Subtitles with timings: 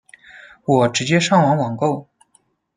[0.65, 2.09] 我直接上网网购